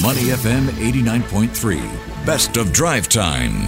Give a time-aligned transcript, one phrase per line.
[0.00, 3.64] Money FM 89.3, best of drive time.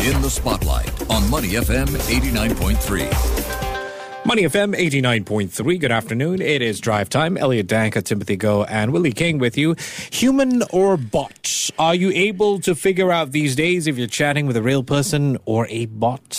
[0.00, 4.26] In the spotlight on Money FM 89.3.
[4.26, 5.80] Money FM 89.3.
[5.80, 6.42] Good afternoon.
[6.42, 7.36] It is drive time.
[7.36, 9.76] Elliot Danker, Timothy Go, and Willie King with you.
[10.10, 11.70] Human or bot?
[11.78, 15.38] Are you able to figure out these days if you're chatting with a real person
[15.44, 16.32] or a bot,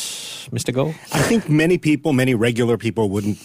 [0.50, 0.74] Mr.
[0.74, 0.90] Go?
[1.14, 3.38] I think many people, many regular people wouldn't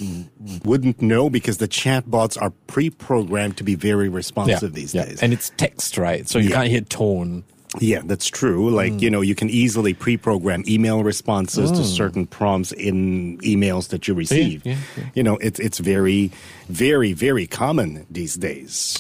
[0.65, 5.05] wouldn't know because the chatbots are pre-programmed to be very responsive these yeah.
[5.05, 5.23] days.
[5.23, 6.29] And it's text, right?
[6.29, 6.57] So you Yeah.
[6.57, 7.45] can't hear tone.
[7.81, 8.71] Yeah, that's true.
[8.71, 9.03] Like, Mm.
[9.03, 14.15] you know, you can easily pre-program email responses to certain prompts in emails that you
[14.15, 14.65] receive.
[14.65, 15.05] yeah, yeah.
[15.15, 16.31] You know, it's it's very
[16.69, 18.99] very very common these days.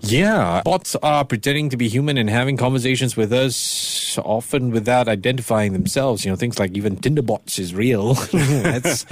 [0.00, 5.72] Yeah, bots are pretending to be human and having conversations with us, often without identifying
[5.72, 6.24] themselves.
[6.24, 8.14] You know, things like even Tinder bots is real.
[8.32, 9.04] That's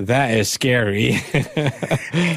[0.00, 1.18] that is scary.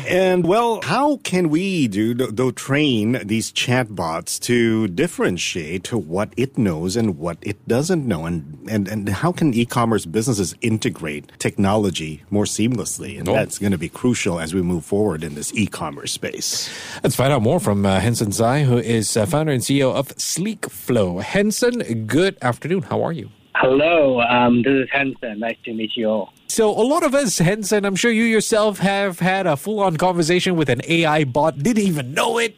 [0.10, 6.96] And well, how can we do though train these chatbots to differentiate what it knows
[6.98, 12.46] and what it doesn't know and and, and how can e-commerce businesses integrate technology more
[12.46, 13.18] seamlessly?
[13.18, 13.34] And Oh.
[13.34, 16.70] that's going to be crucial as we move forward in this e-commerce space.
[17.04, 20.06] Let's find out more from uh, Henson Tsai, who is uh, founder and CEO of
[20.18, 21.22] SleekFlow.
[21.22, 22.84] Henson, good afternoon.
[22.84, 23.30] How are you?
[23.56, 25.40] Hello, um, this is Henson.
[25.40, 26.34] Nice to meet you all.
[26.48, 29.98] So, a lot of us, Henson, I'm sure you yourself have had a full on
[29.98, 32.58] conversation with an AI bot, didn't even know it.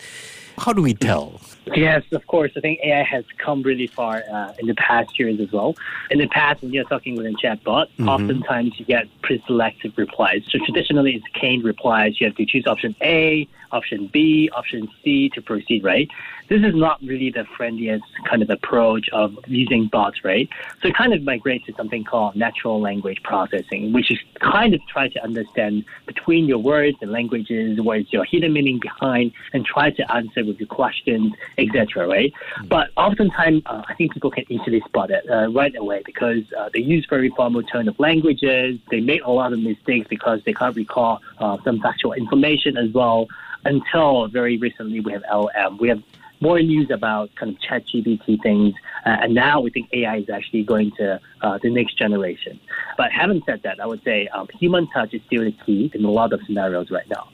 [0.58, 1.42] How do we tell?
[1.66, 2.52] Yes, of course.
[2.58, 5.76] I think AI has come really far uh, in the past years as well.
[6.10, 10.42] In the past, when you're talking with a chatbot, oftentimes you get pre-selected replies.
[10.50, 12.20] So traditionally, it's canned replies.
[12.20, 16.10] You have to choose option A, option B, option C to proceed, right?
[16.50, 20.50] This is not really the friendliest kind of approach of using bots, right?
[20.82, 24.82] So it kind of migrates to something called natural language processing, which is kind of
[24.88, 29.66] try to understand between your words and languages, what is your hidden meaning behind, and
[29.66, 32.06] try to answer with your questions, etc.
[32.06, 32.34] Right?
[32.68, 36.70] But oftentimes, uh, I think people can easily spot it uh, right away because uh,
[36.74, 38.78] they use very formal turn of languages.
[38.90, 42.92] They make a lot of mistakes because they can't recall uh, some factual information as
[42.92, 43.28] well.
[43.66, 45.78] Until very recently, we have LM.
[45.80, 46.02] We have
[46.40, 48.74] more news about kind of chat GPT things,
[49.06, 52.60] uh, and now we think AI is actually going to uh, the next generation.
[52.98, 56.04] But having said that, I would say um, human touch is still the key in
[56.04, 57.30] a lot of scenarios right now.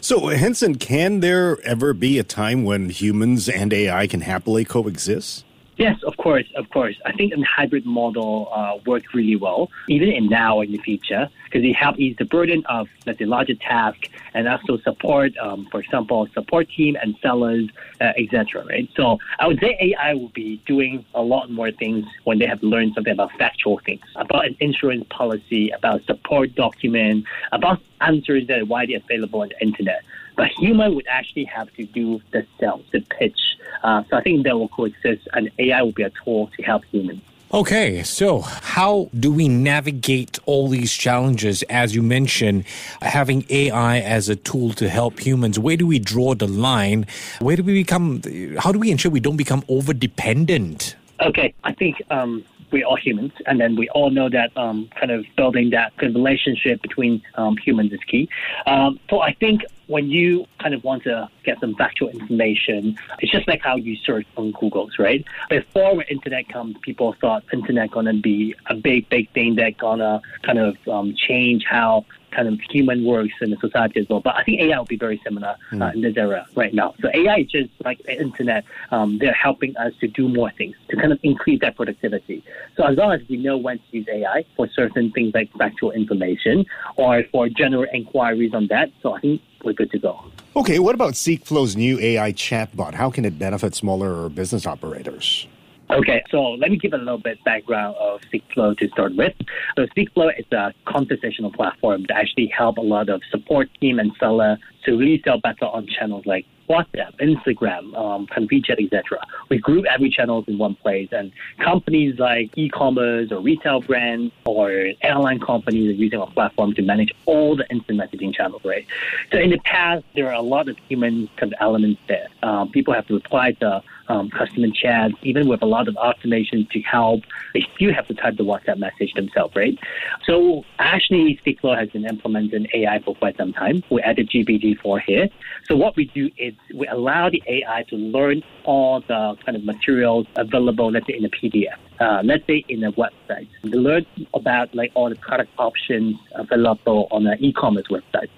[0.00, 5.44] So, Henson, can there ever be a time when humans and AI can happily coexist?
[5.76, 6.96] Yes, of course, of course.
[7.04, 11.28] I think a hybrid model uh, works really well, even in now in the future,
[11.44, 15.66] because it helps ease the burden of let's say larger task and also support, um,
[15.72, 17.68] for example, support team and sellers,
[18.00, 18.64] uh, etc.
[18.64, 18.88] Right.
[18.94, 22.62] So I would say AI will be doing a lot more things when they have
[22.62, 28.60] learned something about factual things, about an insurance policy, about support document, about answers that
[28.60, 30.04] are widely available on the internet.
[30.36, 33.38] But human would actually have to do the sales, the pitch.
[33.84, 36.84] Uh, so I think they will coexist, and AI will be a tool to help
[36.86, 37.20] humans.
[37.52, 41.62] Okay, so how do we navigate all these challenges?
[41.64, 42.64] As you mentioned,
[43.00, 47.06] having AI as a tool to help humans, where do we draw the line?
[47.38, 48.22] Where do we become,
[48.58, 50.96] how do we ensure we don't become over dependent?
[51.20, 55.10] Okay, I think um, we're all humans, and then we all know that um, kind
[55.10, 58.28] of building that of relationship between um, humans is key.
[58.66, 63.30] Um, so I think when you kind of want to get some factual information, it's
[63.30, 65.24] just like how you search on Google's, right?
[65.50, 70.22] Before when internet comes, people thought internet gonna be a big, big thing that gonna
[70.42, 72.04] kind of um, change how
[72.34, 74.20] kind of human works in the society as well.
[74.20, 76.94] But I think AI will be very similar uh, in this era right now.
[77.00, 78.64] So AI is just like the internet.
[78.90, 82.44] Um, they're helping us to do more things to kind of increase that productivity.
[82.76, 85.92] So as long as we know when to use AI for certain things like factual
[85.92, 90.24] information or for general inquiries on that, so I think we're good to go.
[90.56, 92.94] Okay, what about SleekFlow's new AI chatbot?
[92.94, 95.46] How can it benefit smaller business operators?
[95.90, 99.34] Okay, so let me give a little bit background of SleekFlow to start with.
[99.76, 104.10] So SleekFlow is a conversational platform that actually help a lot of support team and
[104.18, 104.56] seller
[104.86, 109.18] to really sell better on channels like WhatsApp, Instagram, um, kind of WeChat, etc.
[109.48, 114.92] We group every channel in one place, and companies like e-commerce or retail brands or
[115.02, 118.86] airline companies are using our platform to manage all the instant messaging channels, right?
[119.32, 122.28] So in the past, there are a lot of human kind of elements there.
[122.42, 126.66] Um, people have to reply to um, customer chats, even with a lot of automation
[126.72, 127.22] to help.
[127.52, 129.78] They still have to type the WhatsApp message themselves, right?
[130.26, 133.82] So actually, SleekFlow has been implementing AI for quite some time.
[133.90, 135.28] We added GPT-4 here.
[135.64, 139.64] So what we do is we allow the AI to learn all the kind of
[139.64, 141.78] materials available, let's say in a PDF.
[142.00, 144.04] Uh, let's say in a website, to learn
[144.34, 148.28] about like all the product options available on an e-commerce website.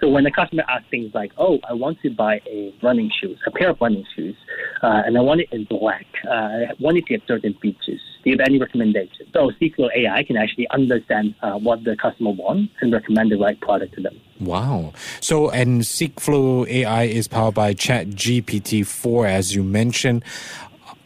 [0.00, 3.38] So when the customer asks things like, "Oh, I want to buy a running shoes,
[3.46, 4.36] a pair of running shoes,
[4.82, 6.06] uh, and I want it in black.
[6.26, 8.00] Uh, I want it to have certain features.
[8.22, 12.32] Do you have any recommendations?" So SleekFlow AI can actually understand uh, what the customer
[12.32, 14.20] wants and recommend the right product to them.
[14.40, 14.92] Wow.
[15.20, 20.24] So, and SleekFlow AI is powered by ChatGPT 4, as you mentioned.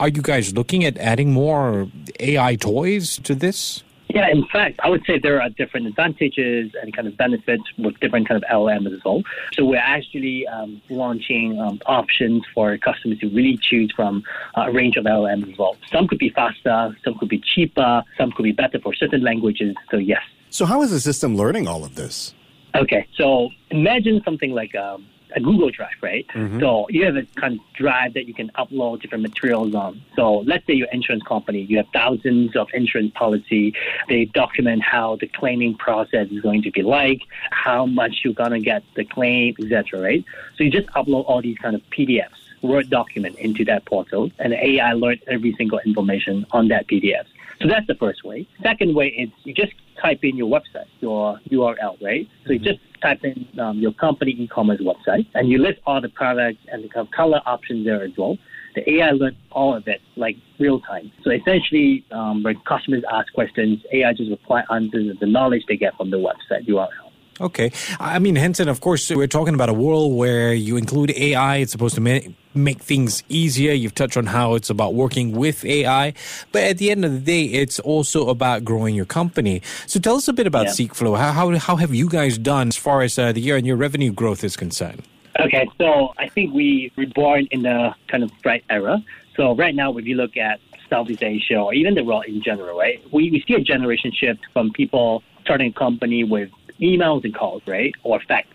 [0.01, 1.89] Are you guys looking at adding more
[2.21, 3.83] AI toys to this?
[4.09, 8.01] Yeah, in fact, I would say there are different advantages and kind of benefits with
[8.01, 9.23] different kind of LLMs as well.
[9.53, 14.25] So we're actually um, launching um, options for customers to really choose from
[14.55, 15.77] a range of LLMs as well.
[15.93, 19.77] Some could be faster, some could be cheaper, some could be better for certain languages.
[19.91, 20.23] So yes.
[20.49, 22.35] So how is the system learning all of this?
[22.79, 25.05] Okay, so imagine something like um,
[25.35, 26.27] a Google Drive, right?
[26.29, 26.61] Mm-hmm.
[26.61, 30.01] So you have a kind of drive that you can upload different materials on.
[30.15, 33.75] So let's say your insurance company, you have thousands of insurance policy.
[34.09, 38.61] They document how the claiming process is going to be like, how much you're gonna
[38.61, 40.01] get the claim, etc.
[40.01, 40.25] Right?
[40.57, 42.31] So you just upload all these kind of PDFs.
[42.61, 47.25] Word document into that portal, and the AI learns every single information on that PDF.
[47.61, 48.49] So that's the first way.
[48.63, 52.27] Second way is you just type in your website, your URL, right?
[52.47, 52.65] So you mm-hmm.
[52.65, 56.85] just type in um, your company e-commerce website, and you list all the products and
[56.85, 58.37] the color options there as well.
[58.75, 61.11] The AI learns all of it like real time.
[61.25, 65.97] So essentially, um, when customers ask questions, AI just reply answers the knowledge they get
[65.97, 67.08] from the website URL.
[67.41, 67.71] Okay.
[68.01, 71.57] I mean, Henson, of course, we're talking about a world where you include AI.
[71.57, 73.73] It's supposed to make, make things easier.
[73.73, 76.15] You've touched on how it's about working with AI.
[76.51, 79.63] But at the end of the day, it's also about growing your company.
[79.87, 80.73] So tell us a bit about yeah.
[80.73, 81.17] SleekFlow.
[81.17, 83.77] How, how, how have you guys done as far as uh, the year and your
[83.77, 85.03] revenue growth is concerned?
[85.41, 88.99] Okay, so I think we were born in the kind of right era.
[89.37, 90.59] So right now, if you look at
[90.91, 94.41] Southeast Asia or even the world in general, right, we, we see a generation shift
[94.53, 98.49] from people starting a company with emails and calls, right, or fax.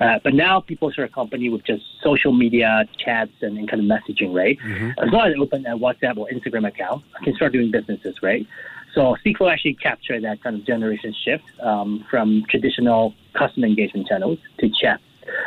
[0.00, 3.80] Uh, but now people start a company with just social media chats and, and kind
[3.80, 4.58] of messaging, right?
[4.58, 4.90] Mm-hmm.
[4.98, 8.22] As long as I open a WhatsApp or Instagram account, I can start doing businesses,
[8.22, 8.46] right?
[8.94, 14.38] So SleekFlow actually captured that kind of generation shift um, from traditional customer engagement channels
[14.58, 15.00] to chat.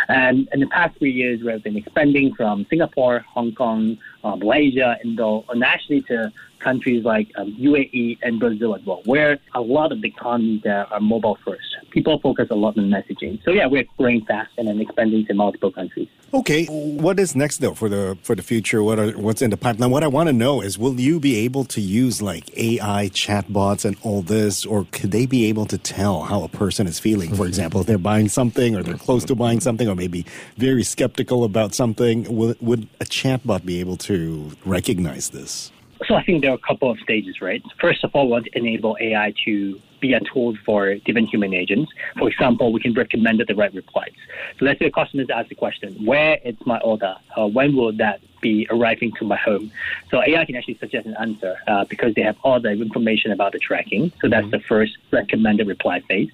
[0.08, 4.36] And in the past three years, we have been expanding from Singapore, Hong Kong, uh,
[4.36, 9.62] Malaysia, Indo, and actually to countries like um, UAE and Brazil as well, where a
[9.62, 11.73] lot of the economies there are mobile first.
[11.94, 13.40] People focus a lot on messaging.
[13.46, 16.08] So yeah, we're growing fast and then expanding to multiple countries.
[16.34, 18.82] Okay, what is next though for the for the future?
[18.82, 19.92] What are what's in the pipeline?
[19.92, 23.86] What I want to know is, will you be able to use like AI chatbots
[23.86, 27.30] and all this, or could they be able to tell how a person is feeling?
[27.30, 27.50] For mm-hmm.
[27.50, 30.26] example, if they're buying something, or they're close to buying something, or maybe
[30.58, 35.72] very skeptical about something, will, would a chatbot be able to recognize this?
[36.08, 37.64] So I think there are a couple of stages, right?
[37.80, 41.54] First of all, we want to enable AI to be a tool for different human
[41.54, 41.92] agents.
[42.18, 44.12] For example, we can recommend the right replies.
[44.60, 47.16] So let's say a customer asks the question, where is my order?
[47.38, 49.72] Uh, when will that be arriving to my home?
[50.12, 53.54] So AI can actually suggest an answer uh, because they have all the information about
[53.54, 54.12] the tracking.
[54.20, 54.52] So that's mm-hmm.
[54.52, 56.32] the first recommended reply phase.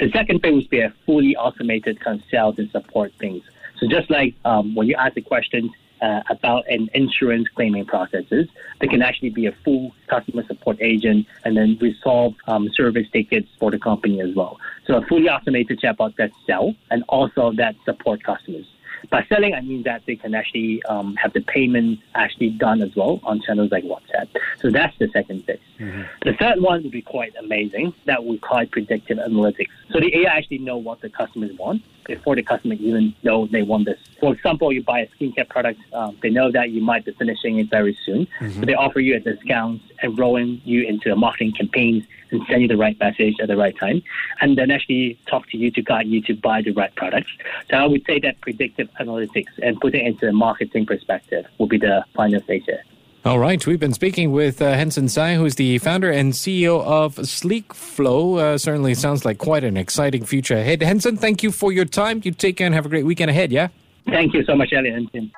[0.00, 3.44] The second phase would be a fully automated kind of sales and support things.
[3.78, 5.70] So just like um, when you ask the questions,
[6.02, 8.48] uh, about an insurance claiming processes.
[8.80, 13.48] They can actually be a full customer support agent and then resolve um, service tickets
[13.58, 14.58] for the company as well.
[14.86, 18.66] So a fully automated chatbot that sell and also that support customers.
[19.10, 22.94] By selling, I mean that they can actually um, have the payment actually done as
[22.94, 24.28] well on channels like WhatsApp.
[24.58, 25.58] So that's the second phase.
[25.78, 26.02] Mm-hmm.
[26.24, 27.94] The third one would be quite amazing.
[28.06, 29.68] That would call predictive analytics.
[29.90, 33.62] So the AI actually know what the customers want before the customer even know they
[33.62, 33.98] want this.
[34.20, 37.58] For example, you buy a skincare product, um, they know that you might be finishing
[37.58, 38.60] it very soon, mm-hmm.
[38.60, 42.68] so they offer you a discount, enrolling you into a marketing campaigns and send you
[42.68, 44.02] the right message at the right time,
[44.40, 47.30] and then actually talk to you to guide you to buy the right products.
[47.70, 51.68] So I would say that predictive analytics and putting it into a marketing perspective will
[51.68, 52.82] be the final stage here.
[53.24, 57.14] All right, we've been speaking with uh, Henson Tsai, who's the founder and CEO of
[57.14, 58.38] SleekFlow.
[58.40, 60.82] Uh, certainly sounds like quite an exciting future ahead.
[60.82, 62.20] Henson, thank you for your time.
[62.24, 63.68] You take care and have a great weekend ahead, yeah?
[64.06, 65.30] Thank you so much, Elliot and Tim.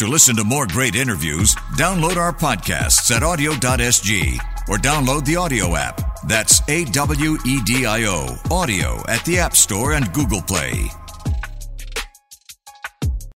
[0.00, 4.38] To listen to more great interviews, download our podcasts at awedio.sg
[4.68, 6.22] or download the audio app.
[6.26, 10.90] That's A W E D I O, audio at the App Store and Google Play.